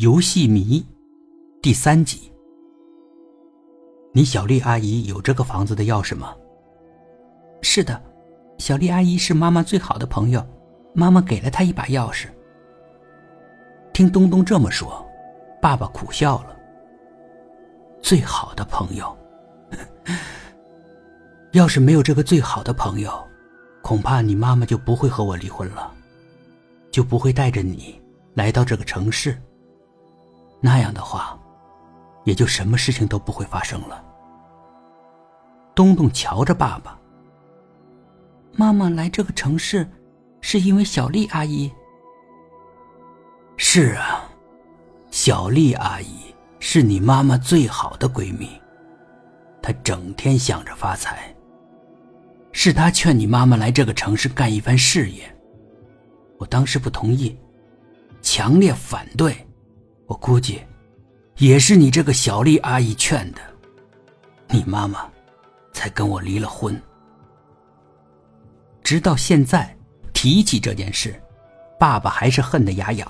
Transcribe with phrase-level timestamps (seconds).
[0.00, 0.82] 游戏迷，
[1.60, 2.32] 第三集。
[4.14, 6.34] 你小丽阿姨有这个房子的钥匙吗？
[7.60, 8.02] 是的，
[8.56, 10.42] 小丽阿姨是妈妈最好的朋友，
[10.94, 12.28] 妈妈给了她一把钥匙。
[13.92, 15.06] 听东东这么说，
[15.60, 16.56] 爸爸苦笑了。
[18.00, 19.14] 最好的朋友，
[21.52, 23.12] 要是没有这个最好的朋友，
[23.82, 25.92] 恐怕你妈妈就不会和我离婚了，
[26.90, 28.00] 就不会带着你
[28.32, 29.36] 来到这个城市。
[30.60, 31.38] 那样的话，
[32.24, 34.04] 也就什么事情都不会发生了。
[35.74, 36.98] 东东瞧着爸爸，
[38.52, 39.88] 妈妈来这个城市，
[40.40, 41.72] 是因为小丽阿姨。
[43.56, 44.24] 是啊，
[45.10, 48.60] 小丽阿姨是你妈妈最好的闺蜜，
[49.62, 51.34] 她整天想着发财。
[52.52, 55.24] 是她劝你妈妈来这个城市干一番事业，
[56.36, 57.38] 我当时不同意，
[58.20, 59.46] 强烈反对。
[60.10, 60.60] 我估计，
[61.36, 63.40] 也是你这个小丽阿姨劝的，
[64.48, 65.08] 你妈妈
[65.72, 66.76] 才跟我离了婚。
[68.82, 69.72] 直到现在，
[70.12, 71.14] 提起这件事，
[71.78, 73.08] 爸爸还是恨得牙痒。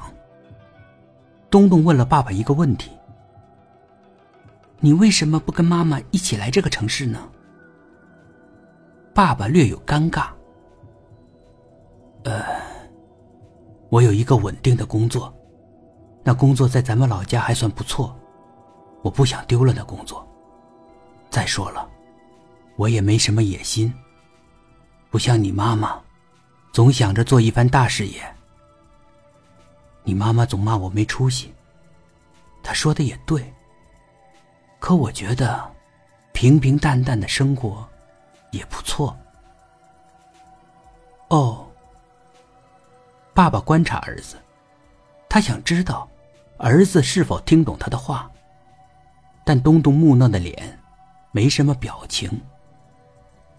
[1.48, 2.90] 东东问了爸爸一个问题
[4.78, 7.26] ：“你为什么不跟妈妈一起来这个城市呢？”
[9.14, 10.26] 爸爸略有尴尬
[12.24, 12.44] ：“呃，
[13.88, 15.34] 我有一个稳定的工作。”
[16.22, 18.14] 那工作在咱们老家还算不错，
[19.02, 20.26] 我不想丢了那工作。
[21.30, 21.88] 再说了，
[22.76, 23.92] 我也没什么野心，
[25.10, 26.00] 不像你妈妈，
[26.72, 28.20] 总想着做一番大事业。
[30.02, 31.54] 你妈妈总骂我没出息，
[32.62, 33.52] 她说的也对。
[34.78, 35.70] 可我觉得，
[36.32, 37.86] 平平淡淡的生活
[38.50, 39.16] 也不错。
[41.28, 41.66] 哦，
[43.32, 44.36] 爸爸观察儿子。
[45.30, 46.06] 他想知道，
[46.58, 48.28] 儿子是否听懂他的话。
[49.44, 50.78] 但东东木讷的脸，
[51.30, 52.28] 没什么表情。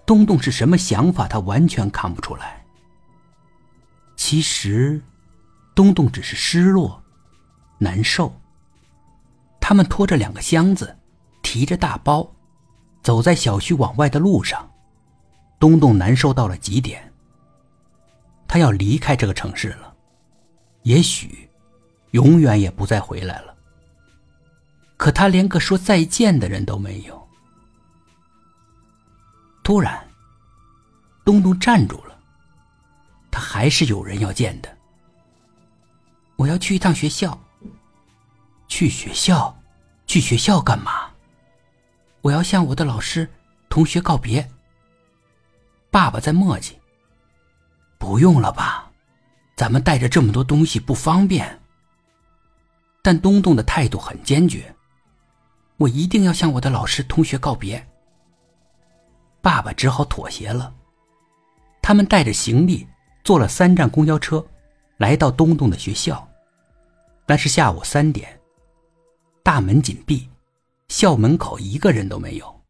[0.05, 2.63] 东东是什么想法，他完全看不出来。
[4.17, 5.01] 其实，
[5.73, 7.01] 东东只是失落、
[7.77, 8.33] 难受。
[9.61, 10.97] 他们拖着两个箱子，
[11.41, 12.29] 提着大包，
[13.01, 14.69] 走在小区往外的路上。
[15.57, 17.13] 东东难受到了极点。
[18.47, 19.95] 他要离开这个城市了，
[20.83, 21.49] 也许。
[22.11, 23.55] 永远也不再回来了。
[24.97, 27.27] 可他连个说再见的人都没有。
[29.63, 30.05] 突然，
[31.23, 32.17] 东东站住了。
[33.29, 34.77] 他还是有人要见的。
[36.35, 37.39] 我要去一趟学校。
[38.67, 39.57] 去学校？
[40.07, 41.09] 去学校干嘛？
[42.21, 43.29] 我要向我的老师、
[43.69, 44.49] 同学告别。
[45.89, 46.73] 爸爸在磨叽。
[47.97, 48.91] 不用了吧？
[49.55, 51.60] 咱们带着这么多东西不方便。
[53.01, 54.73] 但东东的态度很坚决，
[55.77, 57.85] 我一定要向我的老师、同学告别。
[59.41, 60.73] 爸爸只好妥协了。
[61.81, 62.87] 他们带着行李，
[63.23, 64.45] 坐了三站公交车，
[64.97, 66.27] 来到东东的学校。
[67.25, 68.39] 那是下午三点，
[69.41, 70.29] 大门紧闭，
[70.89, 72.61] 校门口一个人都没有。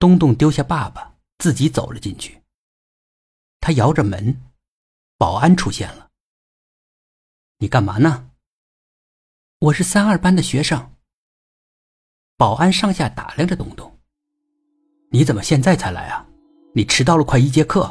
[0.00, 2.42] 东东丢下爸爸，自己走了进去。
[3.60, 4.42] 他摇着门，
[5.16, 6.08] 保安出现了。
[7.58, 8.30] 你干嘛呢？
[9.62, 10.90] 我是三二班的学生。
[12.36, 13.88] 保安上下打量着东东，
[15.08, 16.26] 你怎么现在才来啊？
[16.74, 17.88] 你迟到了快一节课，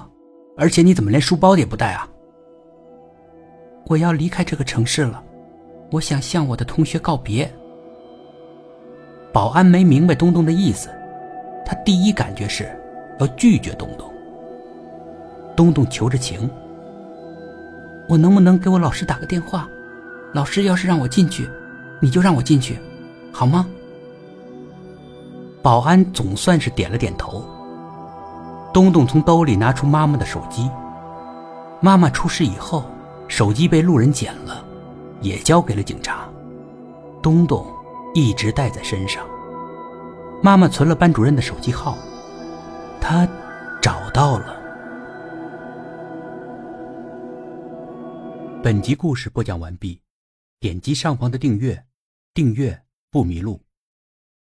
[0.58, 2.06] 而且你怎么连书包也不带啊？
[3.86, 5.24] 我要离开这个城市了，
[5.92, 7.50] 我想向我的同学告别。
[9.32, 10.90] 保安没明白东东的意思，
[11.66, 12.70] 他第一感觉是
[13.18, 14.14] 要拒绝东东。
[15.56, 16.52] 东东求着情，
[18.10, 19.70] 我能不能给我老师打个电话？
[20.34, 21.50] 老师要是让我进去。
[22.02, 22.78] 你就让我进去，
[23.32, 23.66] 好吗？
[25.62, 27.46] 保安总算是点了点头。
[28.74, 30.68] 东东从兜里拿出妈妈的手机。
[31.80, 32.86] 妈妈出事以后，
[33.28, 34.66] 手机被路人捡了，
[35.22, 36.28] 也交给了警察。
[37.22, 37.66] 东东
[38.16, 39.24] 一直带在身上。
[40.42, 41.96] 妈妈存了班主任的手机号，
[43.00, 43.28] 他
[43.80, 44.56] 找到了。
[48.64, 50.02] 本集故事播讲完毕，
[50.60, 51.84] 点击上方的订阅。
[52.34, 53.62] 订阅不迷路。